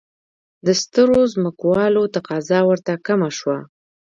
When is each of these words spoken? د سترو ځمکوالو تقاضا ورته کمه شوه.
د 0.65 0.67
سترو 0.81 1.19
ځمکوالو 1.33 2.03
تقاضا 2.15 2.59
ورته 2.69 2.93
کمه 3.05 3.29
شوه. 3.37 3.57